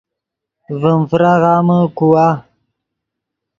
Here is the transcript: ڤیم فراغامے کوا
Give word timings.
ڤیم 0.81 1.01
فراغامے 1.09 1.79
کوا 1.97 2.27